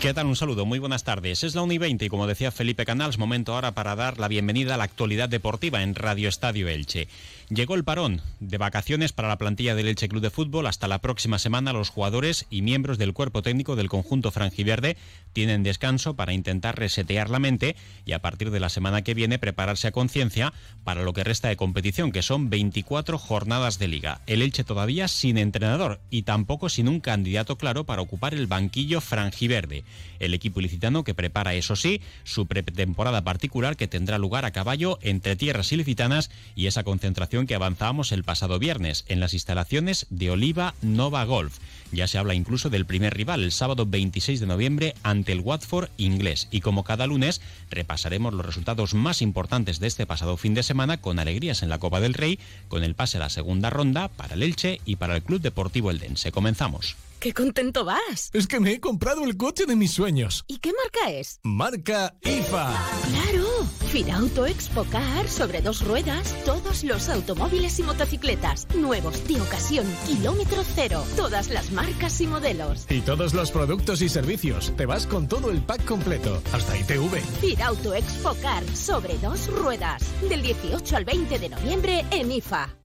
¿Qué 0.00 0.14
tal? 0.14 0.28
Un 0.28 0.36
saludo, 0.36 0.64
muy 0.64 0.78
buenas 0.78 1.04
tardes. 1.04 1.44
Es 1.44 1.54
la 1.54 1.60
1 1.60 1.74
y 1.74 1.78
20 1.78 2.06
y 2.06 2.08
como 2.08 2.26
decía 2.26 2.50
Felipe 2.50 2.86
Canals, 2.86 3.18
momento 3.18 3.52
ahora 3.52 3.72
para 3.72 3.94
dar 3.96 4.18
la 4.18 4.28
bienvenida 4.28 4.74
a 4.74 4.78
la 4.78 4.84
actualidad 4.84 5.28
deportiva 5.28 5.82
en 5.82 5.94
Radio 5.94 6.30
Estadio 6.30 6.68
Elche. 6.68 7.06
Llegó 7.50 7.74
el 7.74 7.84
parón 7.84 8.22
de 8.38 8.56
vacaciones 8.56 9.12
para 9.12 9.28
la 9.28 9.36
plantilla 9.36 9.74
del 9.74 9.88
Elche 9.88 10.08
Club 10.08 10.22
de 10.22 10.30
Fútbol. 10.30 10.68
Hasta 10.68 10.88
la 10.88 11.00
próxima 11.00 11.38
semana 11.38 11.74
los 11.74 11.90
jugadores 11.90 12.46
y 12.48 12.62
miembros 12.62 12.96
del 12.96 13.12
cuerpo 13.12 13.42
técnico 13.42 13.76
del 13.76 13.90
conjunto 13.90 14.30
franjiverde 14.30 14.96
tienen 15.34 15.64
descanso 15.64 16.14
para 16.14 16.32
intentar 16.32 16.78
resetear 16.78 17.28
la 17.28 17.40
mente 17.40 17.76
y 18.06 18.12
a 18.12 18.22
partir 18.22 18.50
de 18.52 18.60
la 18.60 18.68
semana 18.68 19.02
que 19.02 19.14
viene 19.14 19.38
prepararse 19.38 19.88
a 19.88 19.92
conciencia 19.92 20.54
para 20.82 21.02
lo 21.02 21.12
que 21.12 21.24
resta 21.24 21.48
de 21.48 21.56
competición, 21.56 22.12
que 22.12 22.22
son 22.22 22.48
24 22.48 23.18
jornadas 23.18 23.78
de 23.78 23.88
liga. 23.88 24.22
El 24.26 24.40
Elche 24.42 24.64
todavía 24.64 25.08
sin 25.08 25.36
entrenador 25.36 26.00
y 26.08 26.22
tampoco 26.22 26.68
sin 26.68 26.88
un 26.88 27.00
candidato 27.00 27.58
claro 27.58 27.84
para 27.84 28.00
ocupar 28.00 28.32
el 28.32 28.46
banquillo 28.46 29.00
franjiverde. 29.00 29.84
El 30.18 30.34
equipo 30.34 30.60
ilicitano 30.60 31.04
que 31.04 31.14
prepara, 31.14 31.54
eso 31.54 31.76
sí, 31.76 32.00
su 32.24 32.46
pretemporada 32.46 33.24
particular 33.24 33.76
que 33.76 33.88
tendrá 33.88 34.18
lugar 34.18 34.44
a 34.44 34.50
caballo 34.50 34.98
entre 35.02 35.36
tierras 35.36 35.72
ilicitanas 35.72 36.30
y 36.54 36.66
esa 36.66 36.84
concentración 36.84 37.46
que 37.46 37.54
avanzábamos 37.54 38.12
el 38.12 38.24
pasado 38.24 38.58
viernes 38.58 39.04
en 39.08 39.20
las 39.20 39.34
instalaciones 39.34 40.06
de 40.10 40.30
Oliva 40.30 40.74
Nova 40.82 41.24
Golf. 41.24 41.58
Ya 41.92 42.06
se 42.06 42.18
habla 42.18 42.34
incluso 42.34 42.70
del 42.70 42.86
primer 42.86 43.14
rival 43.14 43.42
el 43.42 43.52
sábado 43.52 43.86
26 43.86 44.40
de 44.40 44.46
noviembre 44.46 44.94
ante 45.02 45.32
el 45.32 45.40
Watford 45.40 45.90
inglés 45.96 46.48
y 46.50 46.60
como 46.60 46.84
cada 46.84 47.06
lunes 47.06 47.40
repasaremos 47.70 48.32
los 48.34 48.46
resultados 48.46 48.94
más 48.94 49.22
importantes 49.22 49.80
de 49.80 49.86
este 49.86 50.06
pasado 50.06 50.36
fin 50.36 50.54
de 50.54 50.62
semana 50.62 51.00
con 51.00 51.18
alegrías 51.18 51.62
en 51.62 51.68
la 51.68 51.78
Copa 51.78 52.00
del 52.00 52.14
Rey, 52.14 52.38
con 52.68 52.84
el 52.84 52.94
pase 52.94 53.16
a 53.16 53.20
la 53.20 53.30
segunda 53.30 53.70
ronda 53.70 54.08
para 54.08 54.34
el 54.34 54.42
Elche 54.42 54.80
y 54.84 54.96
para 54.96 55.16
el 55.16 55.22
Club 55.22 55.40
Deportivo 55.40 55.90
Eldense. 55.90 56.32
Comenzamos. 56.32 56.96
¡Qué 57.20 57.34
contento 57.34 57.84
vas! 57.84 58.30
Es 58.32 58.46
que 58.46 58.60
me 58.60 58.72
he 58.72 58.80
comprado 58.80 59.24
el 59.24 59.36
coche 59.36 59.66
de 59.66 59.76
mis 59.76 59.92
sueños. 59.92 60.42
¿Y 60.48 60.56
qué 60.56 60.72
marca 60.72 61.10
es? 61.10 61.38
Marca 61.42 62.16
IFA. 62.22 62.74
¡Claro! 63.10 63.46
Firauto 63.92 64.46
Expocar 64.46 65.28
sobre 65.28 65.60
dos 65.60 65.84
ruedas, 65.86 66.34
todos 66.46 66.82
los 66.82 67.10
automóviles 67.10 67.78
y 67.78 67.82
motocicletas, 67.82 68.66
nuevos 68.74 69.28
de 69.28 69.38
ocasión, 69.38 69.86
kilómetro 70.06 70.62
cero, 70.74 71.04
todas 71.14 71.50
las 71.50 71.70
marcas 71.72 72.18
y 72.22 72.26
modelos. 72.26 72.86
Y 72.88 73.02
todos 73.02 73.34
los 73.34 73.50
productos 73.50 74.00
y 74.00 74.08
servicios. 74.08 74.72
Te 74.78 74.86
vas 74.86 75.06
con 75.06 75.28
todo 75.28 75.50
el 75.50 75.60
pack 75.60 75.84
completo, 75.84 76.42
hasta 76.54 76.78
ITV. 76.78 77.20
Firauto 77.42 77.92
Expocar 77.92 78.64
sobre 78.74 79.18
dos 79.18 79.46
ruedas, 79.48 80.02
del 80.26 80.40
18 80.40 80.96
al 80.96 81.04
20 81.04 81.38
de 81.38 81.48
noviembre 81.50 82.02
en 82.12 82.32
IFA. 82.32 82.79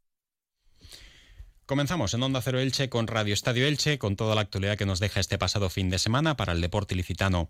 Comenzamos 1.65 2.13
en 2.13 2.21
Onda 2.21 2.43
Cero 2.43 2.59
Elche 2.59 2.89
con 2.89 3.07
Radio 3.07 3.33
Estadio 3.33 3.65
Elche, 3.65 3.97
con 3.97 4.15
toda 4.15 4.35
la 4.35 4.41
actualidad 4.41 4.77
que 4.77 4.85
nos 4.85 4.99
deja 4.99 5.19
este 5.19 5.39
pasado 5.39 5.71
fin 5.71 5.89
de 5.89 5.97
semana 5.97 6.37
para 6.37 6.53
el 6.53 6.61
deporte 6.61 6.93
ilicitano 6.93 7.49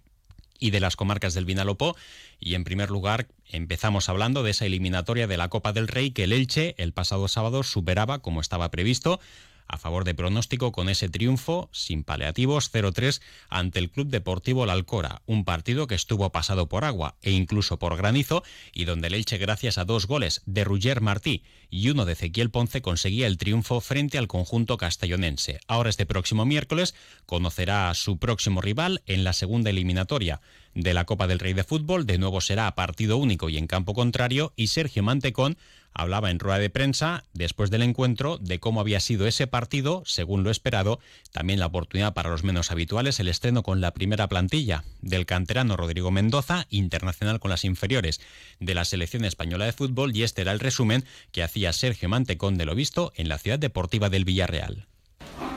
y 0.57 0.69
de 0.69 0.79
las 0.79 0.95
comarcas 0.95 1.33
del 1.33 1.43
Vinalopó. 1.43 1.97
Y 2.39 2.55
en 2.55 2.63
primer 2.63 2.91
lugar, 2.91 3.27
empezamos 3.51 4.07
hablando 4.07 4.41
de 4.41 4.51
esa 4.51 4.65
eliminatoria 4.65 5.27
de 5.27 5.35
la 5.35 5.49
Copa 5.49 5.73
del 5.73 5.89
Rey 5.89 6.11
que 6.11 6.23
el 6.23 6.31
Elche 6.31 6.75
el 6.77 6.93
pasado 6.93 7.27
sábado 7.27 7.61
superaba 7.63 8.19
como 8.19 8.39
estaba 8.39 8.71
previsto 8.71 9.19
a 9.67 9.77
favor 9.77 10.03
de 10.03 10.15
pronóstico 10.15 10.71
con 10.71 10.89
ese 10.89 11.09
triunfo 11.09 11.69
sin 11.71 12.03
paliativos 12.03 12.71
0-3 12.73 13.21
ante 13.49 13.79
el 13.79 13.89
Club 13.89 14.07
Deportivo 14.07 14.65
La 14.65 14.73
Alcora, 14.73 15.21
un 15.25 15.45
partido 15.45 15.87
que 15.87 15.95
estuvo 15.95 16.31
pasado 16.31 16.67
por 16.67 16.85
agua 16.85 17.15
e 17.21 17.31
incluso 17.31 17.79
por 17.79 17.97
granizo 17.97 18.43
y 18.73 18.85
donde 18.85 19.07
el 19.07 19.15
Elche 19.15 19.37
gracias 19.37 19.77
a 19.77 19.85
dos 19.85 20.07
goles 20.07 20.41
de 20.45 20.63
Rugger 20.63 21.01
Martí 21.01 21.43
y 21.69 21.89
uno 21.89 22.05
de 22.05 22.13
Ezequiel 22.13 22.51
Ponce 22.51 22.81
conseguía 22.81 23.27
el 23.27 23.37
triunfo 23.37 23.81
frente 23.81 24.17
al 24.17 24.27
conjunto 24.27 24.77
castellonense. 24.77 25.59
Ahora 25.67 25.89
este 25.89 26.05
próximo 26.05 26.45
miércoles 26.45 26.95
conocerá 27.25 27.89
a 27.89 27.93
su 27.93 28.17
próximo 28.17 28.61
rival 28.61 29.01
en 29.05 29.23
la 29.23 29.33
segunda 29.33 29.69
eliminatoria 29.69 30.41
de 30.73 30.93
la 30.93 31.05
Copa 31.05 31.27
del 31.27 31.39
Rey 31.39 31.53
de 31.53 31.63
Fútbol, 31.63 32.05
de 32.05 32.17
nuevo 32.17 32.41
será 32.41 32.73
partido 32.75 33.17
único 33.17 33.49
y 33.49 33.57
en 33.57 33.67
campo 33.67 33.93
contrario 33.93 34.53
y 34.55 34.67
Sergio 34.67 35.03
Mantecón 35.03 35.57
hablaba 35.95 36.29
en 36.29 36.39
rueda 36.39 36.59
de 36.59 36.69
prensa 36.69 37.23
después 37.33 37.71
del 37.71 37.81
encuentro 37.81 38.37
de 38.37 38.59
cómo 38.59 38.81
había 38.81 38.99
sido 38.99 39.25
ese 39.25 39.47
partido, 39.47 40.03
según 40.05 40.43
lo 40.43 40.51
esperado, 40.51 40.99
también 41.31 41.59
la 41.59 41.67
oportunidad 41.67 42.13
para 42.13 42.29
los 42.29 42.43
menos 42.43 42.69
habituales, 42.69 43.19
el 43.19 43.29
estreno 43.29 43.63
con 43.63 43.81
la 43.81 43.91
primera 43.91 44.27
plantilla 44.27 44.83
del 45.01 45.25
canterano 45.25 45.77
Rodrigo 45.77 46.11
Mendoza, 46.11 46.67
internacional 46.69 47.39
con 47.39 47.49
las 47.49 47.63
inferiores 47.63 48.19
de 48.59 48.75
la 48.75 48.85
selección 48.85 49.23
española 49.23 49.65
de 49.65 49.73
fútbol, 49.73 50.15
y 50.15 50.23
este 50.23 50.41
era 50.41 50.51
el 50.51 50.59
resumen 50.59 51.05
que 51.31 51.43
hacía 51.43 51.73
Sergio 51.73 52.09
Mantecón 52.09 52.57
de 52.57 52.65
lo 52.65 52.75
visto 52.75 53.13
en 53.15 53.29
la 53.29 53.37
ciudad 53.37 53.57
deportiva 53.57 54.09
del 54.09 54.25
Villarreal. 54.25 54.87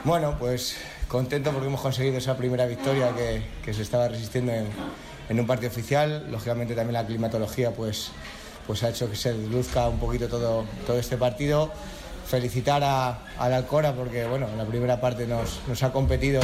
Bueno, 0.04 0.36
pues 0.38 0.76
contento 1.08 1.50
porque 1.50 1.66
hemos 1.66 1.80
conseguido 1.80 2.18
esa 2.18 2.36
primera 2.36 2.66
victoria 2.66 3.12
que, 3.64 3.74
se 3.74 3.82
estaba 3.82 4.08
resistiendo 4.08 4.52
en, 4.52 4.66
en 5.28 5.40
un 5.40 5.46
partido 5.46 5.70
oficial, 5.70 6.30
lógicamente 6.30 6.76
también 6.76 6.94
la 6.94 7.06
climatología 7.06 7.72
pues 7.72 8.12
pues 8.68 8.82
ha 8.82 8.90
hecho 8.90 9.10
que 9.10 9.16
se 9.16 9.32
luzca 9.32 9.88
un 9.88 9.98
poquito 9.98 10.28
todo, 10.28 10.66
todo 10.86 10.98
este 10.98 11.16
partido. 11.16 11.72
Felicitar 12.26 12.84
a, 12.84 13.18
la 13.40 13.56
Alcora 13.56 13.94
porque 13.94 14.26
bueno, 14.26 14.46
en 14.46 14.58
la 14.58 14.66
primera 14.66 15.00
parte 15.00 15.26
nos, 15.26 15.82
ha 15.82 15.90
competido 15.90 16.42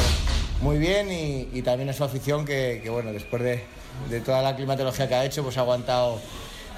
muy 0.63 0.79
bien 0.79 1.13
y, 1.13 1.61
también 1.61 1.91
a 1.91 1.93
su 1.93 2.03
afición 2.03 2.47
que, 2.47 2.83
bueno, 2.91 3.13
después 3.13 3.43
de, 3.43 4.21
toda 4.21 4.41
la 4.41 4.57
climatología 4.57 5.07
que 5.07 5.15
ha 5.15 5.25
hecho, 5.27 5.43
pues 5.43 5.59
ha 5.59 5.61
aguantado 5.61 6.19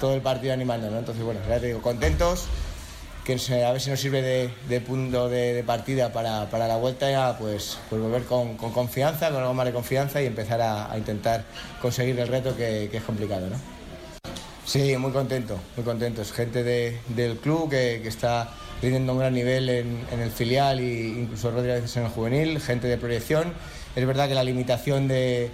todo 0.01 0.13
el 0.13 0.21
partido 0.21 0.51
animando. 0.51 0.87
Entonces, 0.87 1.23
bueno, 1.23 1.39
ya 1.47 1.61
te 1.61 1.67
digo, 1.67 1.81
contentos, 1.81 2.47
que 3.23 3.39
a 3.63 3.71
ver 3.71 3.79
si 3.79 3.89
nos 3.89 4.01
sirve 4.01 4.21
de, 4.67 4.81
punto 4.81 5.29
de, 5.29 5.63
partida 5.65 6.11
para, 6.11 6.45
la 6.45 6.75
vuelta 6.75 7.09
ya, 7.09 7.37
pues, 7.37 7.77
pues 7.89 8.01
volver 8.01 8.23
con, 8.23 8.57
confianza, 8.57 9.29
con 9.29 9.39
algo 9.39 9.53
más 9.53 9.65
de 9.65 9.71
confianza 9.71 10.21
y 10.21 10.25
empezar 10.25 10.59
a, 10.59 10.93
intentar 10.97 11.45
conseguir 11.81 12.19
el 12.19 12.27
reto 12.27 12.57
que, 12.57 12.89
que 12.91 12.97
es 12.97 13.03
complicado. 13.03 13.47
¿no? 13.47 13.77
Sí, 14.67 14.97
muy 14.97 15.13
contento, 15.13 15.57
muy 15.77 15.85
contento. 15.85 16.21
Es 16.21 16.33
gente 16.33 16.61
del 16.61 17.37
club 17.37 17.69
que, 17.69 18.05
está 18.05 18.49
teniendo 18.81 19.13
un 19.13 19.19
gran 19.19 19.33
nivel 19.33 19.69
en, 19.69 20.05
el 20.19 20.29
filial 20.29 20.79
e 20.79 21.07
incluso 21.07 21.53
veces 21.53 21.95
en 21.95 22.03
el 22.03 22.09
juvenil, 22.09 22.59
gente 22.59 22.87
de 22.87 22.97
proyección. 22.97 23.53
Es 23.95 24.05
verdad 24.05 24.27
que 24.27 24.35
la 24.35 24.43
limitación 24.43 25.07
de, 25.07 25.51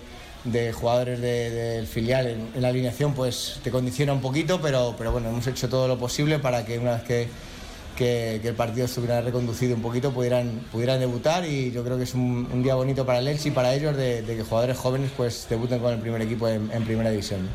jugadores 0.74 1.22
del 1.22 1.86
filial 1.86 2.26
en, 2.26 2.60
la 2.60 2.70
alineación 2.70 3.14
pues 3.14 3.60
te 3.64 3.70
condiciona 3.70 4.14
un 4.14 4.22
poquito, 4.22 4.60
pero, 4.60 4.94
bueno, 4.94 5.30
hemos 5.30 5.46
hecho 5.46 5.70
todo 5.70 5.88
lo 5.88 6.00
posible 6.00 6.40
para 6.40 6.66
que 6.66 6.80
una 6.80 6.94
vez 6.96 7.04
que, 7.04 8.40
el 8.44 8.56
partido 8.56 8.88
estuviera 8.88 9.22
reconducido 9.22 9.76
un 9.76 9.84
poquito 9.84 10.12
pudieran, 10.12 10.64
debutar 10.72 11.46
y 11.46 11.72
yo 11.72 11.84
creo 11.84 11.98
que 11.98 12.06
es 12.06 12.16
un, 12.16 12.64
día 12.64 12.74
bonito 12.74 13.06
para 13.06 13.20
el 13.20 13.28
Elche 13.28 13.50
y 13.50 13.52
para 13.52 13.76
ellos 13.76 13.96
de, 13.96 14.24
que 14.26 14.42
jugadores 14.42 14.76
jóvenes 14.76 15.12
pues 15.16 15.46
debuten 15.48 15.78
con 15.78 15.94
el 15.94 16.00
primer 16.00 16.24
equipo 16.24 16.48
en 16.48 16.84
primera 16.84 17.12
división. 17.12 17.48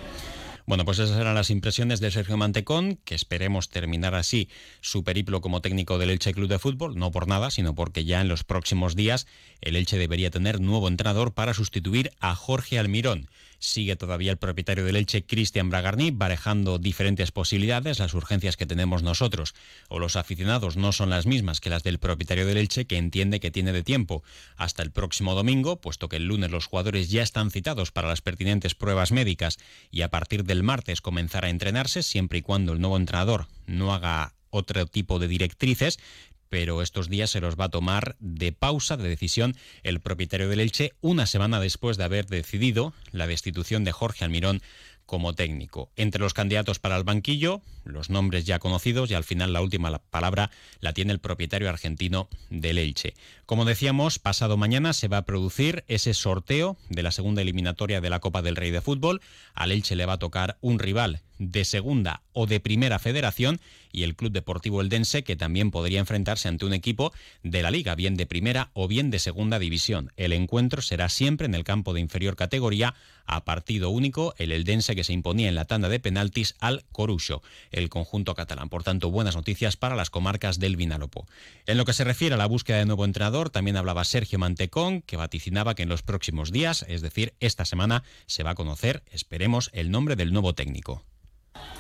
Bueno, 0.69 0.84
pues 0.84 0.99
esas 0.99 1.19
eran 1.19 1.34
las 1.34 1.49
impresiones 1.49 1.99
de 1.99 2.11
Sergio 2.11 2.37
Mantecón, 2.37 2.99
que 3.06 3.15
esperemos 3.15 3.71
terminar 3.71 4.15
así 4.15 4.51
su 4.83 5.03
periplo 5.03 5.41
como 5.41 5.62
técnico 5.62 5.97
del 5.97 6.11
Elche 6.11 6.34
Club 6.34 6.47
de 6.47 6.59
Fútbol, 6.59 6.99
no 6.99 7.11
por 7.11 7.27
nada, 7.27 7.51
sino 7.51 7.75
porque 7.75 8.05
ya 8.05 8.21
en 8.21 8.29
los 8.29 8.45
próximos 8.45 8.95
días 8.95 9.27
el 9.62 9.77
Elche 9.77 9.97
debería 9.97 10.31
tener 10.31 10.61
nuevo 10.61 10.87
entrenador 10.87 11.33
para 11.33 11.55
sustituir 11.55 12.11
a 12.21 12.34
Jorge 12.34 12.78
Almirón. 12.78 13.31
Sigue 13.61 13.97
todavía 13.97 14.31
el 14.31 14.37
propietario 14.39 14.85
del 14.85 14.95
Elche, 14.97 15.25
Cristian 15.25 15.69
Bragarni, 15.69 16.13
barejando 16.13 16.79
diferentes 16.79 17.33
posibilidades, 17.33 17.99
las 17.99 18.15
urgencias 18.15 18.57
que 18.57 18.67
tenemos 18.67 19.03
nosotros. 19.03 19.55
O 19.89 19.99
los 19.99 20.15
aficionados 20.15 20.77
no 20.77 20.93
son 20.93 21.10
las 21.10 21.27
mismas 21.27 21.60
que 21.60 21.71
las 21.71 21.83
del 21.83 21.99
propietario 21.99 22.47
del 22.47 22.57
Elche, 22.57 22.87
que 22.87 22.97
entiende 22.99 23.41
que 23.41 23.51
tiene 23.51 23.72
de 23.72 23.83
tiempo. 23.83 24.22
Hasta 24.57 24.84
el 24.84 24.93
próximo 24.93 25.34
domingo, 25.34 25.81
puesto 25.81 26.09
que 26.09 26.16
el 26.16 26.27
lunes 26.27 26.53
los 26.53 26.66
jugadores 26.66 27.10
ya 27.10 27.22
están 27.22 27.51
citados 27.51 27.91
para 27.91 28.09
las 28.09 28.21
pertinentes 28.21 28.77
pruebas 28.77 29.10
médicas 29.10 29.59
y 29.91 30.03
a 30.03 30.09
partir 30.09 30.45
del 30.45 30.63
martes 30.63 31.01
comenzar 31.01 31.45
a 31.45 31.51
entrenarse, 31.51 32.04
siempre 32.04 32.39
y 32.39 32.43
cuando 32.43 32.72
el 32.72 32.81
nuevo 32.81 32.97
entrenador 32.97 33.49
no 33.66 33.93
haga 33.93 34.34
otro 34.51 34.87
tipo 34.87 35.19
de 35.19 35.28
directrices, 35.28 35.99
pero 36.48 36.83
estos 36.83 37.09
días 37.09 37.30
se 37.30 37.41
los 37.41 37.56
va 37.56 37.65
a 37.65 37.71
tomar 37.71 38.16
de 38.21 38.53
pausa 38.53 38.97
de 38.97 39.09
decisión 39.09 39.56
el 39.83 40.00
propietario 40.00 40.48
del 40.48 40.60
Elche 40.60 40.95
una 41.00 41.27
semana 41.27 41.60
después 41.60 41.97
de 41.97 42.04
haber 42.04 42.27
decidido 42.27 42.92
la 43.12 43.27
destitución 43.27 43.84
de 43.84 43.92
Jorge 43.92 44.24
Almirón 44.24 44.62
como 45.09 45.34
técnico. 45.34 45.91
Entre 45.97 46.21
los 46.21 46.34
candidatos 46.34 46.80
para 46.80 46.98
el 46.98 47.03
banquillo, 47.03 47.62
los 47.84 48.10
nombres 48.10 48.45
ya 48.45 48.59
conocidos 48.59 49.10
y 49.10 49.15
al 49.15 49.24
final 49.24 49.54
la 49.54 49.62
última 49.62 49.98
palabra 50.10 50.50
la 50.80 50.92
tiene 50.92 51.15
el 51.15 51.18
propietario 51.18 51.71
argentino 51.71 52.28
del 52.51 52.77
Elche. 52.77 53.15
Como 53.47 53.65
decíamos, 53.65 54.18
pasado 54.18 54.59
mañana 54.59 54.92
se 54.92 55.09
va 55.09 55.16
a 55.16 55.24
producir 55.24 55.83
ese 55.89 56.12
sorteo 56.12 56.77
de 56.91 57.03
la 57.03 57.10
segunda 57.10 57.41
eliminatoria 57.41 58.03
de 58.03 58.10
la 58.10 58.21
Copa 58.21 58.42
del 58.42 58.56
Rey 58.56 58.71
de 58.71 58.83
Fútbol. 58.83 59.22
Al 59.54 59.72
Elche 59.72 59.97
le 59.97 60.04
va 60.04 60.12
a 60.12 60.18
tocar 60.18 60.59
un 60.60 60.78
rival 60.78 61.22
de 61.39 61.65
segunda 61.65 62.23
o 62.33 62.47
de 62.47 62.61
primera 62.61 62.99
federación 62.99 63.61
y 63.93 64.03
el 64.03 64.17
Club 64.17 64.33
Deportivo 64.33 64.81
Eldense 64.81 65.25
que 65.25 65.37
también 65.37 65.71
podría 65.71 66.01
enfrentarse 66.01 66.49
ante 66.49 66.65
un 66.65 66.73
equipo 66.73 67.13
de 67.43 67.63
la 67.63 67.71
liga, 67.71 67.95
bien 67.95 68.17
de 68.17 68.27
primera 68.27 68.71
o 68.75 68.89
bien 68.89 69.11
de 69.11 69.19
segunda 69.19 69.59
división. 69.59 70.13
El 70.17 70.33
encuentro 70.33 70.83
será 70.83 71.09
siempre 71.09 71.47
en 71.47 71.55
el 71.55 71.65
campo 71.65 71.95
de 71.95 72.01
inferior 72.01 72.37
categoría 72.37 72.95
a 73.27 73.45
partido 73.45 73.91
único 73.91 74.35
el 74.39 74.53
Eldense 74.53 74.97
que 74.97 75.05
se 75.05 75.13
imponía 75.13 75.49
en 75.49 75.55
la 75.55 75.67
tanda 75.67 75.89
de 75.89 76.01
penaltis 76.01 76.55
al 76.61 76.85
Corucho, 76.93 77.43
el 77.71 77.89
conjunto 77.89 78.35
catalán. 78.35 78.69
Por 78.69 78.83
tanto, 78.83 79.11
buenas 79.11 79.37
noticias 79.37 79.77
para 79.77 79.97
las 79.97 80.11
comarcas 80.11 80.59
del 80.59 80.77
Vinalopó. 80.77 81.27
En 81.67 81.77
lo 81.77 81.85
que 81.85 81.93
se 81.93 82.05
refiere 82.05 82.35
a 82.35 82.39
la 82.39 82.47
búsqueda 82.47 82.79
de 82.79 82.87
nuevo 82.87 83.05
entrenador, 83.05 83.51
también 83.51 83.77
hablaba 83.77 84.05
Sergio 84.05 84.39
Mantecón, 84.39 85.03
que 85.03 85.17
vaticinaba 85.17 85.75
que 85.75 85.83
en 85.83 85.89
los 85.89 86.03
próximos 86.03 86.53
días, 86.53 86.85
es 86.89 87.03
decir, 87.03 87.35
esta 87.41 87.65
semana, 87.65 88.03
se 88.27 88.43
va 88.43 88.51
a 88.51 88.55
conocer, 88.55 89.03
esperemos, 89.11 89.71
el 89.73 89.91
nombre 89.91 90.17
del 90.17 90.33
nuevo 90.33 90.55
técnico. 90.55 91.05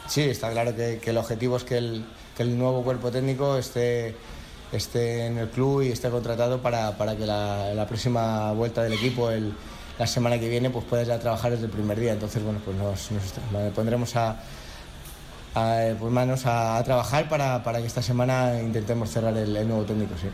Sí, 0.08 0.22
está 0.22 0.50
claro 0.50 0.74
que, 0.74 1.00
el 1.04 1.18
objetivo 1.18 1.58
es 1.58 1.64
que 1.64 1.76
el, 1.76 2.58
nuevo 2.58 2.82
cuerpo 2.82 3.10
técnico 3.10 3.58
esté, 3.58 4.16
en 4.72 5.38
el 5.38 5.48
club 5.50 5.82
y 5.82 5.88
esté 5.88 6.08
contratado 6.08 6.62
para, 6.62 6.94
que 7.16 7.26
la, 7.26 7.84
próxima 7.86 8.52
vuelta 8.52 8.82
del 8.82 8.94
equipo, 8.94 9.30
la 9.98 10.06
semana 10.06 10.40
que 10.40 10.48
viene, 10.48 10.70
pues 10.70 10.86
pueda 10.86 11.02
ya 11.02 11.18
trabajar 11.18 11.50
desde 11.52 11.66
el 11.66 11.70
primer 11.70 12.00
día. 12.00 12.12
Entonces, 12.14 12.42
bueno, 12.42 12.58
pues 12.64 12.76
nos, 12.78 13.10
pondremos 13.74 14.16
a, 14.16 14.36
pues 15.52 16.12
manos 16.12 16.46
a, 16.46 16.82
trabajar 16.84 17.28
para, 17.28 17.62
que 17.80 17.86
esta 17.86 18.00
semana 18.02 18.58
intentemos 18.62 19.10
cerrar 19.10 19.36
el, 19.36 19.54
el 19.54 19.68
nuevo 19.68 19.84
técnico, 19.84 20.14
sí. 20.18 20.28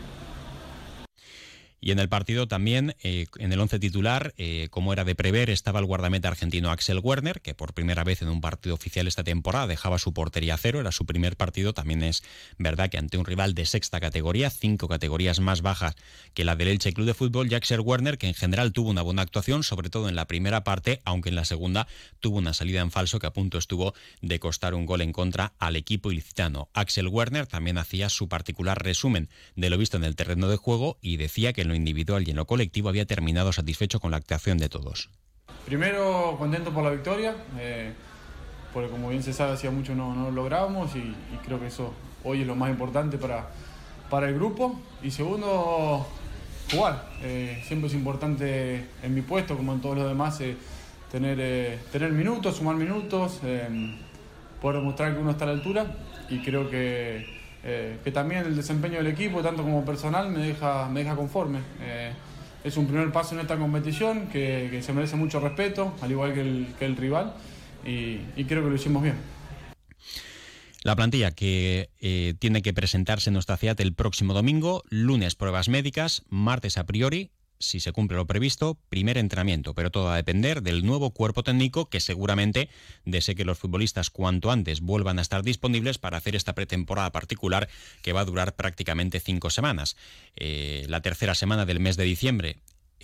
Y 1.85 1.91
en 1.91 1.99
el 1.99 2.09
partido 2.09 2.47
también, 2.47 2.95
eh, 3.03 3.27
en 3.37 3.53
el 3.53 3.59
once 3.59 3.77
titular, 3.77 4.33
eh, 4.37 4.69
como 4.71 4.91
era 4.91 5.03
de 5.03 5.13
prever, 5.13 5.51
estaba 5.51 5.79
el 5.79 5.85
guardameta 5.85 6.27
argentino 6.27 6.71
Axel 6.71 6.97
Werner, 6.97 7.41
que 7.41 7.53
por 7.53 7.75
primera 7.75 8.03
vez 8.03 8.23
en 8.23 8.29
un 8.29 8.41
partido 8.41 8.73
oficial 8.73 9.05
esta 9.05 9.23
temporada 9.23 9.67
dejaba 9.67 9.99
su 9.99 10.11
portería 10.11 10.55
a 10.55 10.57
cero, 10.57 10.79
era 10.79 10.91
su 10.91 11.05
primer 11.05 11.37
partido. 11.37 11.75
También 11.75 12.01
es 12.01 12.23
verdad 12.57 12.89
que 12.89 12.97
ante 12.97 13.19
un 13.19 13.25
rival 13.25 13.53
de 13.53 13.67
sexta 13.67 13.99
categoría, 13.99 14.49
cinco 14.49 14.87
categorías 14.87 15.39
más 15.39 15.61
bajas 15.61 15.93
que 16.33 16.43
la 16.43 16.55
del 16.55 16.69
Elche 16.69 16.91
Club 16.91 17.05
de 17.05 17.13
Fútbol, 17.13 17.53
Axel 17.53 17.81
Werner, 17.81 18.17
que 18.17 18.29
en 18.29 18.33
general 18.33 18.71
tuvo 18.71 18.89
una 18.89 19.03
buena 19.03 19.21
actuación, 19.21 19.61
sobre 19.61 19.91
todo 19.91 20.09
en 20.09 20.15
la 20.15 20.25
primera 20.25 20.63
parte, 20.63 21.01
aunque 21.05 21.29
en 21.29 21.35
la 21.35 21.45
segunda 21.45 21.85
tuvo 22.19 22.39
una 22.39 22.55
salida 22.55 22.81
en 22.81 22.89
falso 22.89 23.19
que 23.19 23.27
a 23.27 23.33
punto 23.33 23.59
estuvo 23.59 23.93
de 24.23 24.39
costar 24.39 24.73
un 24.73 24.87
gol 24.87 25.01
en 25.01 25.11
contra 25.11 25.53
al 25.59 25.75
equipo 25.75 26.11
ilicitano. 26.11 26.67
Axel 26.73 27.09
Werner 27.09 27.45
también 27.45 27.77
hacía 27.77 28.09
su 28.09 28.27
particular 28.27 28.83
resumen 28.83 29.29
de 29.55 29.69
lo 29.69 29.77
visto 29.77 29.97
en 29.97 30.03
el 30.03 30.15
terreno 30.15 30.49
de 30.49 30.57
juego 30.57 30.97
y 30.99 31.17
decía 31.17 31.53
que 31.53 31.74
individual 31.75 32.27
y 32.27 32.31
en 32.31 32.37
lo 32.37 32.45
colectivo 32.45 32.89
había 32.89 33.05
terminado 33.05 33.51
satisfecho 33.53 33.99
con 33.99 34.11
la 34.11 34.17
actuación 34.17 34.57
de 34.57 34.69
todos. 34.69 35.09
Primero, 35.65 36.35
contento 36.37 36.71
por 36.71 36.83
la 36.83 36.91
victoria, 36.91 37.35
eh, 37.59 37.91
porque 38.73 38.89
como 38.89 39.09
bien 39.09 39.23
se 39.23 39.33
sabe, 39.33 39.53
hacía 39.53 39.71
mucho 39.71 39.95
no, 39.95 40.13
no 40.13 40.25
lo 40.25 40.31
lográbamos 40.31 40.95
y, 40.95 41.13
creo 41.45 41.59
que 41.59 41.67
eso 41.67 41.93
hoy 42.23 42.41
es 42.41 42.47
lo 42.47 42.55
más 42.55 42.69
importante 42.69 43.17
para, 43.17 43.49
para 44.09 44.29
el 44.29 44.35
grupo. 44.35 44.79
Y 45.01 45.11
segundo, 45.11 46.07
jugar. 46.71 47.09
Eh, 47.21 47.63
siempre 47.67 47.87
es 47.87 47.95
importante 47.95 48.85
en 49.01 49.13
mi 49.13 49.21
puesto, 49.21 49.57
como 49.57 49.73
en 49.73 49.81
todos 49.81 49.97
los 49.97 50.07
demás, 50.07 50.39
eh, 50.41 50.55
tener, 51.11 51.79
tener 51.91 52.11
minutos, 52.11 52.57
sumar 52.57 52.75
minutos, 52.75 53.39
poder 54.61 54.79
demostrar 54.79 55.13
que 55.13 55.19
uno 55.19 55.31
está 55.31 55.45
a 55.45 55.47
la 55.47 55.53
altura 55.53 55.95
y 56.29 56.39
creo 56.39 56.69
que 56.69 57.34
eh, 57.67 57.97
que 58.03 58.11
también 58.11 58.45
el 58.45 58.55
desempeño 58.55 58.97
del 58.97 59.07
equipo, 59.07 59.41
tanto 59.41 59.63
como 59.63 59.83
personal, 59.83 60.29
me 60.29 60.39
deja, 60.39 60.87
me 60.87 60.99
deja 60.99 61.15
conforme. 61.15 61.59
Eh, 61.81 62.11
es 62.63 62.77
un 62.77 62.85
primer 62.85 63.11
paso 63.11 63.33
en 63.33 63.41
esta 63.41 63.57
competición 63.57 64.27
que, 64.27 64.79
se 64.83 64.93
merece 64.93 65.15
mucho 65.15 65.39
respeto, 65.39 65.95
al 65.99 66.11
igual 66.11 66.33
que 66.33 66.85
el, 66.85 66.95
rival, 66.95 67.33
y, 67.83 68.43
creo 68.45 68.63
que 68.63 68.69
lo 68.69 68.75
hicimos 68.75 69.01
bien. 69.01 69.15
La 70.83 70.95
plantilla 70.95 71.31
que 71.31 71.89
eh, 71.99 72.35
tiene 72.37 72.61
que 72.61 72.71
presentarse 72.71 73.31
en 73.31 73.33
nuestra 73.33 73.57
ciudad 73.57 73.81
el 73.81 73.95
próximo 73.95 74.35
domingo, 74.35 74.83
lunes 74.89 75.33
pruebas 75.33 75.67
médicas, 75.67 76.21
martes 76.29 76.77
a 76.77 76.85
priori, 76.85 77.31
si 77.59 77.79
se 77.79 77.91
cumple 77.91 78.17
lo 78.17 78.25
previsto, 78.25 78.77
primer 78.89 79.17
entrenamiento, 79.17 79.73
pero 79.73 79.91
todo 79.91 80.05
va 80.05 80.13
a 80.13 80.17
depender 80.17 80.61
del 80.61 80.85
nuevo 80.85 81.11
cuerpo 81.11 81.43
técnico 81.43 81.89
que 81.89 81.99
seguramente 81.99 82.69
desee 83.05 83.35
que 83.35 83.45
los 83.45 83.57
futbolistas 83.57 84.09
cuanto 84.09 84.51
antes 84.51 84.81
vuelvan 84.81 85.19
a 85.19 85.21
estar 85.21 85.43
disponibles 85.43 85.97
para 85.97 86.17
hacer 86.17 86.35
esta 86.35 86.53
pretemporada 86.53 87.11
particular 87.11 87.69
que 88.01 88.13
va 88.13 88.21
a 88.21 88.25
durar 88.25 88.55
prácticamente 88.55 89.19
cinco 89.19 89.49
semanas. 89.49 89.95
Eh, 90.35 90.85
la 90.89 91.01
tercera 91.01 91.35
semana 91.35 91.65
del 91.65 91.79
mes 91.79 91.97
de 91.97 92.03
diciembre 92.03 92.57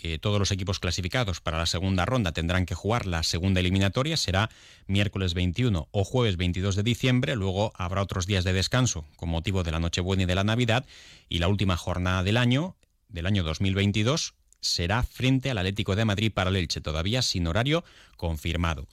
eh, 0.03 0.17
todos 0.17 0.39
los 0.39 0.51
equipos 0.51 0.79
clasificados 0.79 1.41
para 1.41 1.59
la 1.59 1.67
segunda 1.67 2.05
ronda 2.05 2.31
tendrán 2.31 2.65
que 2.65 2.73
jugar 2.73 3.05
la 3.05 3.21
segunda 3.21 3.59
eliminatoria, 3.59 4.17
será 4.17 4.49
miércoles 4.87 5.35
21 5.35 5.89
o 5.91 6.03
jueves 6.03 6.37
22 6.37 6.75
de 6.75 6.83
diciembre, 6.83 7.35
luego 7.35 7.71
habrá 7.75 8.01
otros 8.01 8.25
días 8.25 8.43
de 8.43 8.53
descanso 8.53 9.05
con 9.15 9.29
motivo 9.29 9.63
de 9.63 9.71
la 9.71 9.79
Nochebuena 9.79 10.23
y 10.23 10.25
de 10.25 10.35
la 10.35 10.43
Navidad. 10.43 10.85
Y 11.29 11.39
la 11.39 11.49
última 11.49 11.77
jornada 11.77 12.23
del 12.23 12.37
año, 12.37 12.75
del 13.09 13.27
año 13.27 13.43
2022, 13.43 14.33
será 14.61 15.03
frente 15.03 15.51
al 15.51 15.57
Atlético 15.57 15.95
de 15.95 16.05
Madrid 16.05 16.31
para 16.31 16.49
el 16.49 16.55
Elche, 16.55 16.81
todavía 16.81 17.21
sin 17.21 17.47
horario 17.47 17.83
confirmado. 18.15 18.87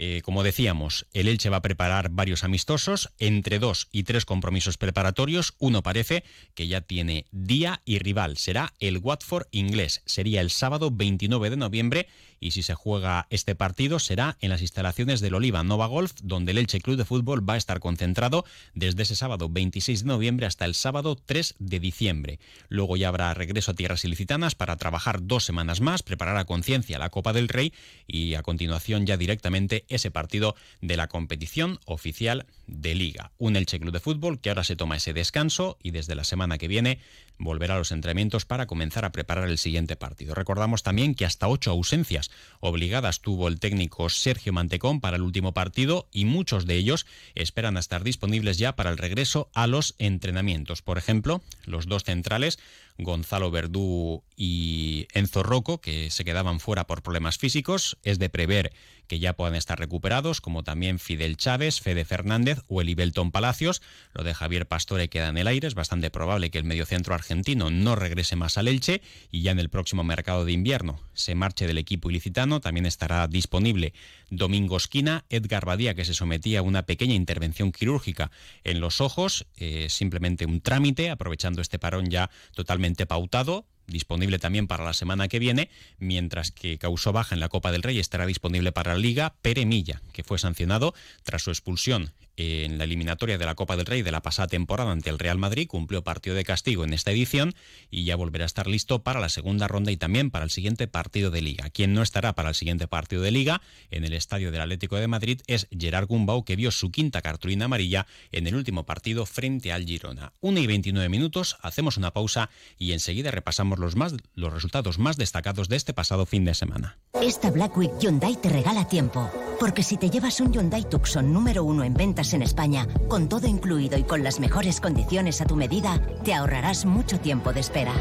Eh, 0.00 0.22
como 0.24 0.44
decíamos, 0.44 1.06
el 1.12 1.26
Elche 1.26 1.50
va 1.50 1.56
a 1.56 1.62
preparar 1.62 2.10
varios 2.10 2.44
amistosos, 2.44 3.10
entre 3.18 3.58
dos 3.58 3.88
y 3.90 4.04
tres 4.04 4.24
compromisos 4.24 4.78
preparatorios. 4.78 5.54
Uno 5.58 5.82
parece 5.82 6.22
que 6.54 6.68
ya 6.68 6.80
tiene 6.80 7.26
día 7.32 7.82
y 7.84 7.98
rival. 7.98 8.36
Será 8.36 8.72
el 8.78 8.98
Watford 8.98 9.48
inglés. 9.50 10.02
Sería 10.06 10.40
el 10.40 10.50
sábado 10.50 10.92
29 10.92 11.50
de 11.50 11.56
noviembre 11.56 12.06
y 12.40 12.52
si 12.52 12.62
se 12.62 12.74
juega 12.74 13.26
este 13.30 13.54
partido 13.54 13.98
será 13.98 14.36
en 14.40 14.50
las 14.50 14.60
instalaciones 14.60 15.20
del 15.20 15.34
Oliva 15.34 15.64
Nova 15.64 15.86
Golf, 15.86 16.12
donde 16.22 16.52
el 16.52 16.58
Elche 16.58 16.80
Club 16.80 16.96
de 16.96 17.04
Fútbol 17.04 17.48
va 17.48 17.54
a 17.54 17.56
estar 17.56 17.80
concentrado 17.80 18.44
desde 18.74 19.02
ese 19.02 19.16
sábado 19.16 19.48
26 19.48 20.02
de 20.02 20.08
noviembre 20.08 20.46
hasta 20.46 20.64
el 20.64 20.74
sábado 20.74 21.16
3 21.16 21.56
de 21.58 21.80
diciembre. 21.80 22.38
Luego 22.68 22.96
ya 22.96 23.08
habrá 23.08 23.34
regreso 23.34 23.72
a 23.72 23.74
tierras 23.74 24.04
ilicitanas 24.04 24.54
para 24.54 24.76
trabajar 24.76 25.26
dos 25.26 25.44
semanas 25.44 25.80
más, 25.80 26.02
preparar 26.02 26.36
a 26.36 26.44
conciencia 26.44 26.98
la 26.98 27.10
Copa 27.10 27.32
del 27.32 27.48
Rey 27.48 27.72
y 28.06 28.34
a 28.34 28.42
continuación 28.42 29.06
ya 29.06 29.16
directamente 29.16 29.84
ese 29.88 30.10
partido 30.10 30.54
de 30.80 30.96
la 30.96 31.08
competición 31.08 31.80
oficial 31.84 32.46
de 32.66 32.94
Liga. 32.94 33.32
Un 33.38 33.56
Elche 33.56 33.80
Club 33.80 33.92
de 33.92 34.00
Fútbol 34.00 34.40
que 34.40 34.50
ahora 34.50 34.64
se 34.64 34.76
toma 34.76 34.96
ese 34.96 35.12
descanso 35.12 35.78
y 35.82 35.90
desde 35.90 36.14
la 36.14 36.24
semana 36.24 36.58
que 36.58 36.68
viene 36.68 36.98
volverá 37.38 37.76
a 37.76 37.78
los 37.78 37.92
entrenamientos 37.92 38.44
para 38.44 38.66
comenzar 38.66 39.04
a 39.04 39.12
preparar 39.12 39.48
el 39.48 39.58
siguiente 39.58 39.96
partido. 39.96 40.34
Recordamos 40.34 40.82
también 40.82 41.14
que 41.14 41.24
hasta 41.24 41.48
ocho 41.48 41.70
ausencias 41.70 42.30
obligadas 42.60 43.20
tuvo 43.20 43.48
el 43.48 43.60
técnico 43.60 44.08
Sergio 44.08 44.52
Mantecón 44.52 45.00
para 45.00 45.16
el 45.16 45.22
último 45.22 45.54
partido 45.54 46.08
y 46.12 46.24
muchos 46.24 46.66
de 46.66 46.74
ellos 46.74 47.06
esperan 47.34 47.76
a 47.76 47.80
estar 47.80 48.02
disponibles 48.02 48.58
ya 48.58 48.74
para 48.74 48.90
el 48.90 48.98
regreso 48.98 49.50
a 49.54 49.66
los 49.66 49.94
entrenamientos. 49.98 50.82
Por 50.82 50.98
ejemplo, 50.98 51.42
los 51.64 51.86
dos 51.86 52.04
centrales 52.04 52.58
Gonzalo 52.98 53.50
Verdú 53.50 54.24
y 54.36 55.06
Enzo 55.12 55.42
Rocco, 55.42 55.80
que 55.80 56.10
se 56.10 56.24
quedaban 56.24 56.58
fuera 56.58 56.86
por 56.86 57.02
problemas 57.02 57.38
físicos. 57.38 57.96
Es 58.02 58.18
de 58.18 58.28
prever 58.28 58.72
que 59.08 59.18
ya 59.18 59.32
puedan 59.32 59.56
estar 59.56 59.78
recuperados, 59.78 60.40
como 60.40 60.62
también 60.62 60.98
Fidel 60.98 61.36
Chávez, 61.36 61.80
Fede 61.80 62.04
Fernández 62.04 62.60
o 62.68 62.80
Elibelton 62.80 63.32
Palacios. 63.32 63.82
Lo 64.12 64.22
de 64.22 64.34
Javier 64.34 64.66
Pastore 64.66 65.08
queda 65.08 65.28
en 65.28 65.38
el 65.38 65.48
aire. 65.48 65.66
Es 65.66 65.74
bastante 65.74 66.10
probable 66.10 66.50
que 66.50 66.58
el 66.58 66.64
mediocentro 66.64 67.14
argentino 67.14 67.70
no 67.70 67.96
regrese 67.96 68.36
más 68.36 68.58
al 68.58 68.68
Elche 68.68 69.02
y 69.32 69.42
ya 69.42 69.50
en 69.50 69.58
el 69.58 69.70
próximo 69.70 70.04
mercado 70.04 70.44
de 70.44 70.52
invierno 70.52 71.00
se 71.14 71.34
marche 71.34 71.66
del 71.66 71.78
equipo 71.78 72.10
ilicitano. 72.10 72.60
También 72.60 72.86
estará 72.86 73.26
disponible 73.26 73.94
Domingo 74.30 74.76
Esquina, 74.76 75.24
Edgar 75.30 75.64
Badía, 75.64 75.94
que 75.94 76.04
se 76.04 76.14
sometía 76.14 76.60
a 76.60 76.62
una 76.62 76.82
pequeña 76.82 77.14
intervención 77.14 77.72
quirúrgica 77.72 78.30
en 78.62 78.80
los 78.80 79.00
ojos, 79.00 79.46
eh, 79.56 79.86
simplemente 79.88 80.44
un 80.44 80.60
trámite, 80.60 81.10
aprovechando 81.10 81.62
este 81.62 81.78
parón 81.78 82.10
ya 82.10 82.30
totalmente 82.54 83.06
pautado 83.06 83.66
disponible 83.88 84.38
también 84.38 84.68
para 84.68 84.84
la 84.84 84.92
semana 84.92 85.28
que 85.28 85.38
viene, 85.38 85.70
mientras 85.98 86.52
que 86.52 86.78
causó 86.78 87.12
baja 87.12 87.34
en 87.34 87.40
la 87.40 87.48
Copa 87.48 87.72
del 87.72 87.82
Rey 87.82 87.98
estará 87.98 88.26
disponible 88.26 88.70
para 88.70 88.92
la 88.94 89.00
Liga 89.00 89.34
Pere 89.42 89.66
Milla, 89.66 90.00
que 90.12 90.22
fue 90.22 90.38
sancionado 90.38 90.94
tras 91.24 91.42
su 91.42 91.50
expulsión 91.50 92.12
en 92.38 92.78
la 92.78 92.84
eliminatoria 92.84 93.36
de 93.36 93.44
la 93.44 93.56
Copa 93.56 93.76
del 93.76 93.84
Rey 93.84 94.02
de 94.02 94.12
la 94.12 94.22
pasada 94.22 94.46
temporada 94.46 94.92
ante 94.92 95.10
el 95.10 95.18
Real 95.18 95.38
Madrid, 95.38 95.66
cumplió 95.66 96.04
partido 96.04 96.36
de 96.36 96.44
castigo 96.44 96.84
en 96.84 96.94
esta 96.94 97.10
edición 97.10 97.54
y 97.90 98.04
ya 98.04 98.14
volverá 98.14 98.44
a 98.44 98.46
estar 98.46 98.68
listo 98.68 99.02
para 99.02 99.18
la 99.18 99.28
segunda 99.28 99.66
ronda 99.66 99.90
y 99.90 99.96
también 99.96 100.30
para 100.30 100.44
el 100.44 100.50
siguiente 100.50 100.86
partido 100.86 101.32
de 101.32 101.42
liga. 101.42 101.68
Quien 101.70 101.94
no 101.94 102.02
estará 102.02 102.34
para 102.34 102.50
el 102.50 102.54
siguiente 102.54 102.86
partido 102.86 103.22
de 103.22 103.32
liga 103.32 103.60
en 103.90 104.04
el 104.04 104.12
estadio 104.12 104.52
del 104.52 104.60
Atlético 104.60 104.96
de 104.96 105.08
Madrid 105.08 105.40
es 105.48 105.66
Gerard 105.76 106.06
Gumbau, 106.06 106.44
que 106.44 106.54
vio 106.54 106.70
su 106.70 106.92
quinta 106.92 107.22
cartulina 107.22 107.64
amarilla 107.64 108.06
en 108.30 108.46
el 108.46 108.54
último 108.54 108.86
partido 108.86 109.26
frente 109.26 109.72
al 109.72 109.84
Girona. 109.84 110.32
1 110.40 110.60
y 110.60 110.66
29 110.68 111.08
minutos, 111.08 111.56
hacemos 111.60 111.96
una 111.96 112.12
pausa 112.12 112.50
y 112.78 112.92
enseguida 112.92 113.32
repasamos 113.32 113.80
los, 113.80 113.96
más, 113.96 114.14
los 114.34 114.52
resultados 114.52 114.98
más 114.98 115.16
destacados 115.16 115.68
de 115.68 115.76
este 115.76 115.92
pasado 115.92 116.24
fin 116.24 116.44
de 116.44 116.54
semana. 116.54 116.98
Esta 117.20 117.50
Black 117.50 117.76
Week 117.76 117.90
Hyundai 117.98 118.36
te 118.40 118.48
regala 118.48 118.86
tiempo, 118.86 119.28
porque 119.58 119.82
si 119.82 119.96
te 119.96 120.08
llevas 120.08 120.40
un 120.40 120.52
Hyundai 120.52 120.88
Tucson 120.88 121.32
número 121.32 121.64
uno 121.64 121.82
en 121.82 121.94
ventas 121.94 122.27
en 122.32 122.42
España, 122.42 122.86
con 123.08 123.28
todo 123.28 123.46
incluido 123.46 123.98
y 123.98 124.04
con 124.04 124.22
las 124.22 124.40
mejores 124.40 124.80
condiciones 124.80 125.40
a 125.40 125.46
tu 125.46 125.56
medida, 125.56 126.00
te 126.24 126.34
ahorrarás 126.34 126.84
mucho 126.84 127.18
tiempo 127.20 127.52
de 127.52 127.60
espera. 127.60 127.92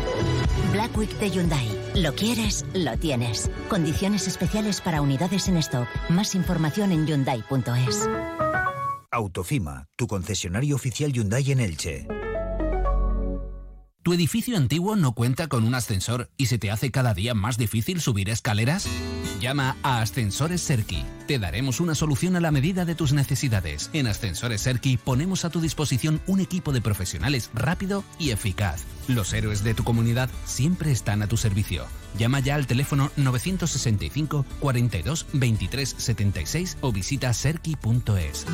Black 0.71 0.97
Week 0.97 1.17
de 1.19 1.29
Hyundai. 1.29 1.67
Lo 1.95 2.13
quieres, 2.13 2.65
lo 2.73 2.97
tienes. 2.97 3.49
Condiciones 3.69 4.27
especiales 4.27 4.81
para 4.81 5.01
unidades 5.01 5.47
en 5.47 5.57
stock. 5.57 5.87
Más 6.09 6.35
información 6.35 6.91
en 6.91 7.05
hyundai.es. 7.05 8.07
Autofima, 9.11 9.85
tu 9.95 10.05
concesionario 10.05 10.75
oficial 10.75 11.11
Hyundai 11.11 11.51
en 11.51 11.59
Elche. 11.59 12.07
¿Tu 14.07 14.13
edificio 14.13 14.55
antiguo 14.55 14.95
no 14.95 15.11
cuenta 15.11 15.47
con 15.47 15.65
un 15.65 15.75
ascensor 15.75 16.29
y 16.37 16.45
se 16.45 16.57
te 16.57 16.71
hace 16.71 16.91
cada 16.91 17.13
día 17.13 17.33
más 17.33 17.57
difícil 17.57 17.99
subir 17.99 18.29
escaleras? 18.29 18.87
Llama 19.41 19.75
a 19.83 19.99
Ascensores 19.99 20.61
Serki. 20.61 21.03
Te 21.27 21.39
daremos 21.39 21.81
una 21.81 21.93
solución 21.93 22.37
a 22.37 22.39
la 22.39 22.51
medida 22.51 22.85
de 22.85 22.95
tus 22.95 23.11
necesidades. 23.11 23.89
En 23.91 24.07
Ascensores 24.07 24.61
Serki 24.61 24.95
ponemos 24.95 25.43
a 25.43 25.49
tu 25.49 25.59
disposición 25.59 26.21
un 26.25 26.39
equipo 26.39 26.71
de 26.71 26.79
profesionales 26.79 27.49
rápido 27.53 28.05
y 28.17 28.29
eficaz. 28.29 28.85
Los 29.09 29.33
héroes 29.33 29.61
de 29.65 29.73
tu 29.73 29.83
comunidad 29.83 30.29
siempre 30.45 30.89
están 30.93 31.21
a 31.21 31.27
tu 31.27 31.35
servicio. 31.35 31.85
Llama 32.17 32.39
ya 32.39 32.55
al 32.55 32.65
teléfono 32.65 33.11
965 33.17 34.45
42 34.61 35.25
23 35.33 35.95
76 35.97 36.77
o 36.79 36.93
visita 36.93 37.33
serki.es. 37.33 38.45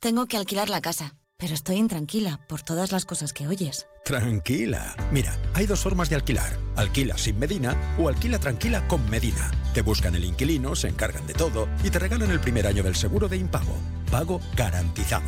Tengo 0.00 0.26
que 0.26 0.36
alquilar 0.36 0.68
la 0.68 0.82
casa, 0.82 1.14
pero 1.36 1.54
estoy 1.54 1.76
intranquila 1.76 2.40
por 2.48 2.62
todas 2.62 2.92
las 2.92 3.04
cosas 3.04 3.32
que 3.32 3.46
oyes. 3.46 3.86
Tranquila. 4.04 4.94
Mira, 5.10 5.36
hay 5.54 5.66
dos 5.66 5.80
formas 5.80 6.08
de 6.10 6.16
alquilar. 6.16 6.58
Alquila 6.76 7.16
sin 7.16 7.38
Medina 7.38 7.96
o 7.98 8.08
alquila 8.08 8.38
tranquila 8.38 8.86
con 8.86 9.08
Medina. 9.10 9.50
Te 9.72 9.82
buscan 9.82 10.14
el 10.14 10.24
inquilino, 10.24 10.76
se 10.76 10.88
encargan 10.88 11.26
de 11.26 11.34
todo 11.34 11.68
y 11.82 11.90
te 11.90 11.98
regalan 11.98 12.30
el 12.30 12.40
primer 12.40 12.66
año 12.66 12.82
del 12.82 12.96
seguro 12.96 13.28
de 13.28 13.36
impago. 13.36 13.76
Pago 14.10 14.40
garantizado. 14.56 15.24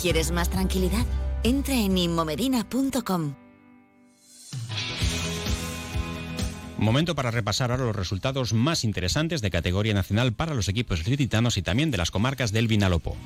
¿Quieres 0.00 0.30
más 0.32 0.50
tranquilidad? 0.50 1.06
Entra 1.42 1.74
en 1.74 1.98
inmomedina.com. 1.98 3.34
Momento 6.78 7.14
para 7.14 7.30
repasar 7.30 7.70
ahora 7.70 7.84
los 7.84 7.96
resultados 7.96 8.52
más 8.52 8.84
interesantes 8.84 9.40
de 9.40 9.50
categoría 9.50 9.94
nacional 9.94 10.34
para 10.34 10.54
los 10.54 10.68
equipos 10.68 11.06
licitanos 11.06 11.56
y 11.56 11.62
también 11.62 11.90
de 11.90 11.98
las 11.98 12.10
comarcas 12.10 12.52
del 12.52 12.68
Vinalopó. 12.68 13.16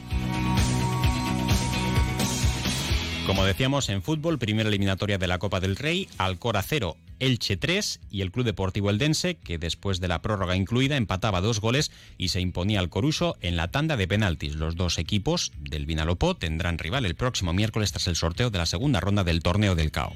Como 3.29 3.45
decíamos, 3.45 3.91
en 3.91 4.01
fútbol, 4.01 4.39
primera 4.39 4.71
eliminatoria 4.71 5.19
de 5.19 5.27
la 5.27 5.39
Copa 5.39 5.61
del 5.61 5.77
Rey, 5.77 6.09
Alcora 6.17 6.63
0, 6.63 6.97
Elche 7.19 7.59
3 7.59 8.01
y 8.11 8.23
el 8.23 8.33
Club 8.33 8.47
Deportivo 8.47 8.89
Eldense, 8.89 9.35
que 9.35 9.59
después 9.59 10.01
de 10.01 10.09
la 10.09 10.23
prórroga 10.23 10.57
incluida 10.57 10.97
empataba 10.97 11.43
dos 11.43 11.61
goles 11.61 11.93
y 12.17 12.29
se 12.29 12.41
imponía 12.41 12.81
al 12.81 12.89
Coruso 12.89 13.37
en 13.43 13.57
la 13.57 13.69
tanda 13.69 13.99
de 13.99 14.09
penaltis. 14.09 14.55
Los 14.55 14.77
dos 14.77 14.97
equipos 14.97 15.53
del 15.61 15.85
Vinalopó 15.85 16.37
tendrán 16.37 16.79
rival 16.79 17.05
el 17.05 17.17
próximo 17.17 17.53
miércoles 17.53 17.93
tras 17.93 18.07
el 18.07 18.17
sorteo 18.17 18.49
de 18.49 18.61
la 18.61 18.67
segunda 18.67 18.99
ronda 18.99 19.25
del 19.25 19.43
torneo 19.43 19.75
del 19.75 19.91
CAO. 19.91 20.15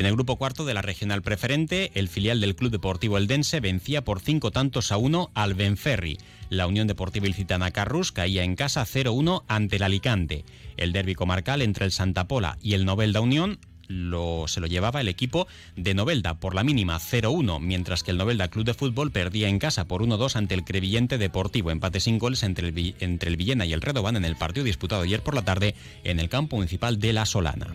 En 0.00 0.06
el 0.06 0.14
grupo 0.14 0.36
cuarto 0.36 0.64
de 0.64 0.72
la 0.72 0.80
regional 0.80 1.20
preferente, 1.20 1.90
el 1.94 2.08
filial 2.08 2.40
del 2.40 2.56
Club 2.56 2.70
Deportivo 2.70 3.18
Eldense 3.18 3.60
vencía 3.60 4.02
por 4.02 4.20
cinco 4.20 4.50
tantos 4.50 4.92
a 4.92 4.96
uno 4.96 5.30
al 5.34 5.52
Benferri. 5.52 6.16
La 6.48 6.66
Unión 6.66 6.86
Deportiva 6.86 7.26
Ilicitana 7.26 7.70
Carrus 7.70 8.10
caía 8.10 8.42
en 8.42 8.56
casa 8.56 8.86
0-1 8.86 9.44
ante 9.46 9.76
el 9.76 9.82
Alicante. 9.82 10.46
El 10.78 10.92
derbi 10.92 11.14
comarcal 11.14 11.60
entre 11.60 11.84
el 11.84 11.92
Santa 11.92 12.26
Pola 12.26 12.56
y 12.62 12.72
el 12.72 12.86
Novelda 12.86 13.20
Unión 13.20 13.58
lo, 13.88 14.48
se 14.48 14.60
lo 14.60 14.68
llevaba 14.68 15.02
el 15.02 15.08
equipo 15.08 15.46
de 15.76 15.92
Novelda 15.92 16.40
por 16.40 16.54
la 16.54 16.64
mínima 16.64 16.98
0-1, 16.98 17.60
mientras 17.60 18.02
que 18.02 18.12
el 18.12 18.16
Novelda 18.16 18.48
Club 18.48 18.64
de 18.64 18.72
Fútbol 18.72 19.10
perdía 19.10 19.50
en 19.50 19.58
casa 19.58 19.86
por 19.86 20.02
1-2 20.02 20.34
ante 20.34 20.54
el 20.54 20.64
Crevillente 20.64 21.18
Deportivo. 21.18 21.70
Empate 21.70 22.00
sin 22.00 22.18
goles 22.18 22.42
entre 22.42 22.68
el, 22.68 22.94
entre 23.00 23.28
el 23.28 23.36
Villena 23.36 23.66
y 23.66 23.74
el 23.74 23.82
Redoban 23.82 24.16
en 24.16 24.24
el 24.24 24.36
partido 24.36 24.64
disputado 24.64 25.02
ayer 25.02 25.22
por 25.22 25.34
la 25.34 25.42
tarde 25.42 25.74
en 26.04 26.20
el 26.20 26.30
campo 26.30 26.56
municipal 26.56 26.98
de 26.98 27.12
La 27.12 27.26
Solana. 27.26 27.74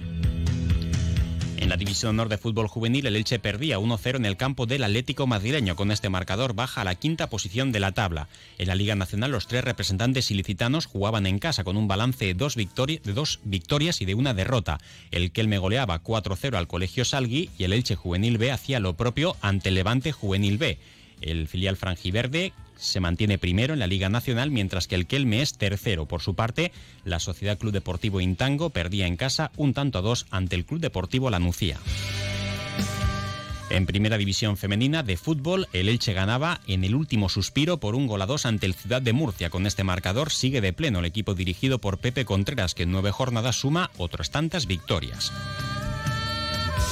En 1.57 1.69
la 1.69 1.77
División 1.77 2.09
Honor 2.09 2.27
de 2.27 2.37
Fútbol 2.37 2.67
Juvenil, 2.67 3.05
el 3.05 3.15
Elche 3.15 3.39
perdía 3.39 3.79
1-0 3.79 4.17
en 4.17 4.25
el 4.25 4.35
campo 4.35 4.65
del 4.65 4.83
Atlético 4.83 5.25
madrileño. 5.25 5.77
Con 5.77 5.89
este 5.89 6.09
marcador 6.09 6.53
baja 6.53 6.81
a 6.81 6.83
la 6.83 6.95
quinta 6.95 7.29
posición 7.29 7.71
de 7.71 7.79
la 7.79 7.93
tabla. 7.93 8.27
En 8.57 8.67
la 8.67 8.75
Liga 8.75 8.95
Nacional, 8.95 9.31
los 9.31 9.47
tres 9.47 9.63
representantes 9.63 10.29
ilicitanos 10.31 10.85
jugaban 10.85 11.25
en 11.25 11.39
casa 11.39 11.63
con 11.63 11.77
un 11.77 11.87
balance 11.87 12.25
de 12.25 12.33
dos, 12.33 12.55
victorias 12.55 14.01
y 14.01 14.05
de 14.05 14.15
una 14.15 14.33
derrota. 14.33 14.79
El 15.11 15.31
Kelme 15.31 15.57
goleaba 15.57 16.03
4-0 16.03 16.55
al 16.55 16.67
Colegio 16.67 17.05
Salgui 17.05 17.49
y 17.57 17.63
el 17.63 17.73
Elche 17.73 17.95
Juvenil 17.95 18.37
B 18.37 18.51
hacía 18.51 18.81
lo 18.81 18.93
propio 18.93 19.37
ante 19.41 19.71
Levante 19.71 20.11
Juvenil 20.11 20.57
B. 20.57 20.77
El 21.21 21.47
filial 21.47 21.77
franjiverde 21.77 22.51
se 22.77 22.99
mantiene 22.99 23.37
primero 23.37 23.73
en 23.73 23.79
la 23.79 23.87
Liga 23.87 24.09
Nacional, 24.09 24.51
mientras 24.51 24.87
que 24.87 24.95
el 24.95 25.07
Kelme 25.07 25.41
es 25.41 25.57
tercero. 25.57 26.05
Por 26.05 26.21
su 26.21 26.35
parte, 26.35 26.71
la 27.03 27.19
Sociedad 27.19 27.57
Club 27.57 27.71
Deportivo 27.71 28.21
Intango 28.21 28.69
perdía 28.69 29.07
en 29.07 29.17
casa 29.17 29.51
un 29.57 29.73
tanto 29.73 29.99
a 29.99 30.01
dos 30.01 30.25
ante 30.29 30.55
el 30.55 30.65
Club 30.65 30.81
Deportivo 30.81 31.29
Lanucía. 31.29 31.79
En 33.71 33.87
primera 33.87 34.17
división 34.17 34.57
femenina 34.57 35.01
de 35.01 35.17
fútbol, 35.17 35.67
el 35.73 35.89
Elche 35.89 36.13
ganaba 36.13 36.61
en 36.67 36.83
el 36.83 36.93
último 36.93 37.29
suspiro 37.29 37.79
por 37.79 37.95
un 37.95 38.05
gol 38.05 38.21
a 38.21 38.27
dos 38.27 38.45
ante 38.45 38.67
el 38.67 38.75
Ciudad 38.75 39.01
de 39.01 39.11
Murcia. 39.11 39.49
Con 39.49 39.65
este 39.65 39.83
marcador 39.83 40.31
sigue 40.31 40.61
de 40.61 40.71
pleno 40.71 40.99
el 40.99 41.05
equipo 41.05 41.33
dirigido 41.33 41.79
por 41.79 41.97
Pepe 41.97 42.25
Contreras, 42.25 42.75
que 42.75 42.83
en 42.83 42.91
nueve 42.91 43.11
jornadas 43.11 43.55
suma 43.55 43.89
otras 43.97 44.29
tantas 44.29 44.67
victorias. 44.67 45.31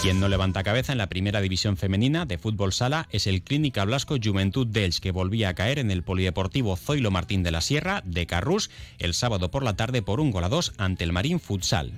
Quien 0.03 0.19
no 0.19 0.27
levanta 0.27 0.63
cabeza 0.63 0.91
en 0.91 0.98
la 0.98 1.07
primera 1.07 1.39
división 1.39 1.77
femenina 1.77 2.25
de 2.25 2.38
fútbol 2.38 2.74
sala 2.74 3.07
es 3.10 3.25
el 3.25 3.41
Clínica 3.41 3.86
Blasco 3.86 4.17
Juventud 4.22 4.67
Delch, 4.67 5.00
que 5.00 5.12
volvía 5.12 5.48
a 5.48 5.53
caer 5.53 5.79
en 5.79 5.91
el 5.91 6.03
Polideportivo 6.03 6.75
Zoilo 6.75 7.10
Martín 7.10 7.41
de 7.41 7.51
la 7.51 7.62
Sierra 7.62 8.01
de 8.05 8.27
Carrús 8.27 8.69
el 9.00 9.13
sábado 9.13 9.50
por 9.50 9.63
la 9.63 9.77
tarde 9.77 10.01
por 10.01 10.19
un 10.19 10.31
gol 10.31 10.43
a 10.43 10.50
dos 10.50 10.74
ante 10.77 11.05
el 11.05 11.13
Marín 11.13 11.39
Futsal. 11.39 11.93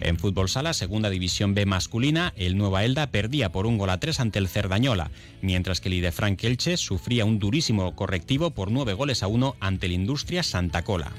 En 0.00 0.18
fútbol 0.18 0.48
sala, 0.48 0.72
segunda 0.72 1.10
división 1.10 1.52
B 1.52 1.66
masculina, 1.66 2.32
el 2.34 2.56
Nueva 2.56 2.82
Elda 2.86 3.10
perdía 3.10 3.52
por 3.52 3.66
un 3.66 3.76
gol 3.76 3.90
a 3.90 4.00
tres 4.00 4.18
ante 4.18 4.38
el 4.38 4.48
Cerdañola, 4.48 5.10
mientras 5.42 5.82
que 5.82 5.90
el 5.90 5.96
Idefranc 5.96 6.42
Elche 6.42 6.78
sufría 6.78 7.26
un 7.26 7.38
durísimo 7.38 7.94
correctivo 7.94 8.52
por 8.52 8.70
nueve 8.70 8.94
goles 8.94 9.22
a 9.22 9.26
uno 9.26 9.56
ante 9.60 9.84
el 9.84 9.92
Industria 9.92 10.42
Santa 10.42 10.82
Cola. 10.82 11.12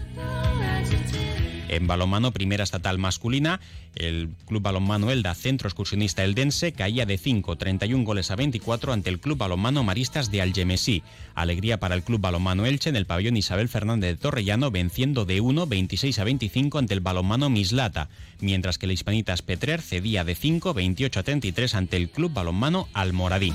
En 1.70 1.86
balonmano, 1.86 2.32
primera 2.32 2.64
estatal 2.64 2.98
masculina, 2.98 3.60
el 3.96 4.30
Club 4.48 4.64
Balonmano 4.64 5.12
Elda, 5.12 5.36
centro 5.36 5.68
excursionista 5.68 6.24
eldense, 6.24 6.74
caía 6.74 7.06
de 7.06 7.18
5, 7.18 7.56
31 7.58 8.04
goles 8.04 8.32
a 8.32 8.36
24 8.36 8.92
ante 8.92 9.10
el 9.10 9.20
Club 9.20 9.38
Balonmano 9.38 9.84
Maristas 9.84 10.32
de 10.32 10.42
Algemesí. 10.42 11.04
Alegría 11.36 11.80
para 11.80 11.96
el 11.96 12.04
Club 12.04 12.22
Balonmano 12.22 12.66
Elche 12.66 12.90
en 12.90 12.96
el 12.96 13.06
pabellón 13.06 13.38
Isabel 13.38 13.70
Fernández 13.70 14.10
de 14.10 14.18
Torrellano, 14.18 14.72
venciendo 14.72 15.26
de 15.26 15.42
1, 15.42 15.68
26 15.68 16.20
a 16.20 16.24
25 16.24 16.80
ante 16.80 16.94
el 16.96 17.02
Balonmano 17.02 17.50
Mislata, 17.50 18.10
mientras 18.40 18.78
que 18.78 18.88
el 18.88 18.92
Hispanitas 18.92 19.44
Petrer 19.44 19.82
cedía 19.82 20.24
de 20.24 20.36
5, 20.36 20.74
28 20.74 21.20
a 21.20 21.24
33 21.24 21.76
ante 21.76 21.98
el 21.98 22.10
Club 22.10 22.34
Balonmano 22.34 22.88
Almoradí. 22.94 23.54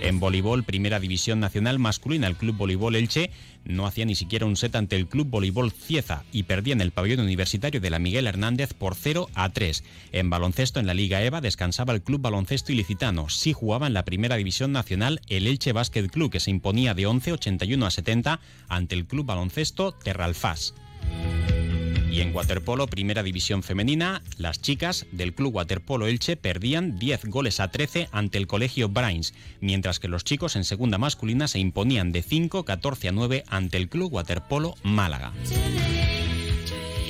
En 0.00 0.18
voleibol, 0.18 0.64
primera 0.64 0.98
división 0.98 1.40
nacional 1.40 1.78
masculina, 1.78 2.26
el 2.26 2.36
Club 2.36 2.56
Voleibol 2.56 2.96
Elche 2.96 3.30
no 3.64 3.86
hacía 3.86 4.06
ni 4.06 4.14
siquiera 4.14 4.46
un 4.46 4.56
set 4.56 4.74
ante 4.74 4.96
el 4.96 5.06
Club 5.06 5.28
Voleibol 5.28 5.72
Cieza 5.72 6.24
y 6.32 6.44
perdía 6.44 6.72
en 6.72 6.80
el 6.80 6.90
pabellón 6.90 7.20
universitario 7.20 7.82
de 7.82 7.90
la 7.90 7.98
Miguel 7.98 8.26
Hernández 8.26 8.72
por 8.72 8.94
0 8.94 9.28
a 9.34 9.50
3. 9.50 9.84
En 10.12 10.30
baloncesto, 10.30 10.80
en 10.80 10.86
la 10.86 10.94
Liga 10.94 11.22
EVA, 11.22 11.42
descansaba 11.42 11.92
el 11.92 12.00
Club 12.00 12.22
Baloncesto 12.22 12.72
Ilicitano. 12.72 13.28
Sí 13.28 13.52
jugaba 13.52 13.88
en 13.88 13.94
la 13.94 14.06
primera 14.06 14.36
división 14.36 14.72
nacional 14.72 15.20
el 15.28 15.46
Elche 15.46 15.72
Basket 15.72 16.08
Club, 16.08 16.30
que 16.30 16.40
se 16.40 16.50
imponía 16.50 16.94
de 16.94 17.06
11, 17.06 17.32
81 17.32 17.84
a 17.84 17.90
70 17.90 18.40
ante 18.68 18.94
el 18.94 19.04
Club 19.06 19.26
Baloncesto 19.26 19.92
Terralfás. 19.92 20.74
Y 22.10 22.22
en 22.22 22.34
waterpolo, 22.34 22.88
primera 22.88 23.22
división 23.22 23.62
femenina, 23.62 24.22
las 24.36 24.60
chicas 24.60 25.06
del 25.12 25.32
Club 25.32 25.54
Waterpolo 25.54 26.08
Elche 26.08 26.36
perdían 26.36 26.98
10 26.98 27.26
goles 27.26 27.60
a 27.60 27.70
13 27.70 28.08
ante 28.10 28.38
el 28.38 28.48
Colegio 28.48 28.88
Brains, 28.88 29.32
mientras 29.60 30.00
que 30.00 30.08
los 30.08 30.24
chicos 30.24 30.56
en 30.56 30.64
segunda 30.64 30.98
masculina 30.98 31.46
se 31.46 31.60
imponían 31.60 32.10
de 32.10 32.22
5, 32.22 32.64
14 32.64 33.08
a 33.08 33.12
9 33.12 33.44
ante 33.46 33.76
el 33.76 33.88
Club 33.88 34.12
Waterpolo 34.12 34.74
Málaga. 34.82 35.32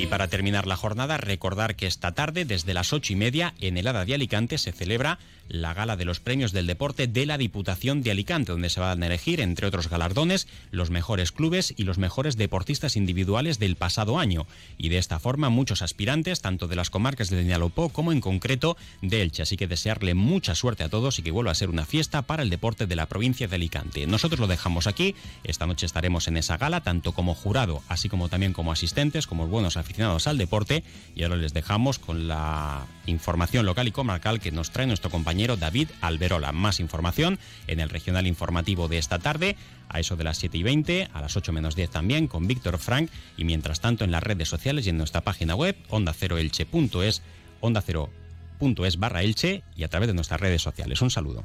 Y 0.00 0.06
para 0.06 0.28
terminar 0.28 0.66
la 0.66 0.78
jornada, 0.78 1.18
recordar 1.18 1.76
que 1.76 1.86
esta 1.86 2.12
tarde, 2.12 2.46
desde 2.46 2.72
las 2.72 2.94
ocho 2.94 3.12
y 3.12 3.16
media, 3.16 3.52
en 3.60 3.76
el 3.76 3.86
Hada 3.86 4.06
de 4.06 4.14
Alicante 4.14 4.56
se 4.56 4.72
celebra 4.72 5.18
la 5.46 5.74
gala 5.74 5.96
de 5.96 6.06
los 6.06 6.20
premios 6.20 6.52
del 6.52 6.66
deporte 6.66 7.06
de 7.06 7.26
la 7.26 7.36
Diputación 7.36 8.02
de 8.02 8.12
Alicante, 8.12 8.52
donde 8.52 8.70
se 8.70 8.80
van 8.80 9.02
a 9.02 9.06
elegir, 9.06 9.40
entre 9.42 9.66
otros 9.66 9.90
galardones, 9.90 10.48
los 10.70 10.88
mejores 10.88 11.32
clubes 11.32 11.74
y 11.76 11.82
los 11.82 11.98
mejores 11.98 12.38
deportistas 12.38 12.96
individuales 12.96 13.58
del 13.58 13.76
pasado 13.76 14.18
año. 14.18 14.46
Y 14.78 14.88
de 14.88 14.96
esta 14.96 15.18
forma, 15.18 15.50
muchos 15.50 15.82
aspirantes, 15.82 16.40
tanto 16.40 16.66
de 16.66 16.76
las 16.76 16.88
comarcas 16.88 17.28
de 17.28 17.44
Nialopó 17.44 17.90
como 17.90 18.12
en 18.12 18.22
concreto 18.22 18.78
de 19.02 19.20
Elche. 19.20 19.42
Así 19.42 19.58
que 19.58 19.66
desearle 19.66 20.14
mucha 20.14 20.54
suerte 20.54 20.82
a 20.82 20.88
todos 20.88 21.18
y 21.18 21.22
que 21.22 21.30
vuelva 21.30 21.50
a 21.50 21.56
ser 21.56 21.68
una 21.68 21.84
fiesta 21.84 22.22
para 22.22 22.42
el 22.42 22.48
deporte 22.48 22.86
de 22.86 22.96
la 22.96 23.06
provincia 23.06 23.48
de 23.48 23.56
Alicante. 23.56 24.06
Nosotros 24.06 24.40
lo 24.40 24.46
dejamos 24.46 24.86
aquí. 24.86 25.14
Esta 25.44 25.66
noche 25.66 25.84
estaremos 25.84 26.26
en 26.26 26.38
esa 26.38 26.56
gala, 26.56 26.80
tanto 26.80 27.12
como 27.12 27.34
jurado, 27.34 27.82
así 27.88 28.08
como 28.08 28.30
también 28.30 28.54
como 28.54 28.72
asistentes, 28.72 29.26
como 29.26 29.46
buenos 29.46 29.76
aficionados 29.76 29.89
al 30.26 30.38
deporte. 30.38 30.82
Y 31.14 31.22
ahora 31.22 31.36
les 31.36 31.52
dejamos 31.52 31.98
con 31.98 32.28
la 32.28 32.86
información 33.06 33.66
local 33.66 33.88
y 33.88 33.92
comarcal 33.92 34.40
que 34.40 34.52
nos 34.52 34.70
trae 34.70 34.86
nuestro 34.86 35.10
compañero 35.10 35.56
David 35.56 35.88
Alberola. 36.00 36.52
Más 36.52 36.80
información 36.80 37.38
en 37.66 37.80
el 37.80 37.88
regional 37.88 38.26
informativo 38.26 38.88
de 38.88 38.98
esta 38.98 39.18
tarde, 39.18 39.56
a 39.88 40.00
eso 40.00 40.16
de 40.16 40.24
las 40.24 40.38
7 40.38 40.56
y 40.58 40.62
20, 40.62 41.08
a 41.12 41.20
las 41.20 41.36
8 41.36 41.52
menos 41.52 41.74
10 41.76 41.90
también, 41.90 42.26
con 42.28 42.46
Víctor 42.46 42.78
Frank, 42.78 43.10
y 43.36 43.44
mientras 43.44 43.80
tanto 43.80 44.04
en 44.04 44.10
las 44.10 44.22
redes 44.22 44.48
sociales 44.48 44.86
y 44.86 44.90
en 44.90 44.98
nuestra 44.98 45.22
página 45.22 45.54
web, 45.54 45.76
onda0elche.es, 45.90 47.22
onda0.es 47.60 48.98
barra 48.98 49.22
elche 49.22 49.62
y 49.76 49.84
a 49.84 49.88
través 49.88 50.08
de 50.08 50.14
nuestras 50.14 50.40
redes 50.40 50.62
sociales. 50.62 51.02
Un 51.02 51.10
saludo. 51.10 51.44